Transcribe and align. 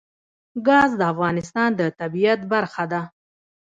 ګاز 0.67 0.91
د 0.99 1.01
افغانستان 1.13 1.69
د 1.79 1.81
طبیعت 1.99 2.39
برخه 2.53 2.83
ده. 2.91 3.01